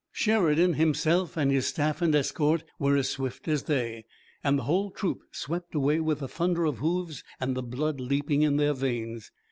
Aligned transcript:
Sheridan 0.11 0.73
himself 0.73 1.37
and 1.37 1.51
his 1.51 1.67
staff 1.67 2.01
and 2.01 2.15
escort 2.15 2.63
were 2.79 2.97
as 2.97 3.07
swift 3.07 3.47
as 3.47 3.65
they, 3.65 4.05
and 4.43 4.57
the 4.57 4.63
whole 4.63 4.89
troop 4.89 5.19
swept 5.31 5.75
away 5.75 5.99
with 5.99 6.23
a 6.23 6.27
thunder 6.27 6.65
of 6.65 6.79
hoofs 6.79 7.23
and 7.39 7.55
the 7.55 7.61
blood 7.61 7.99
leaping 7.99 8.41
in 8.41 8.55
their 8.55 8.73
veins. 8.73 9.29